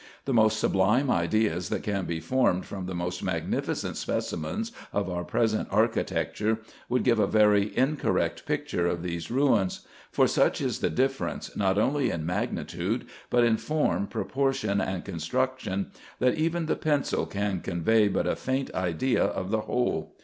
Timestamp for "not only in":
11.55-12.25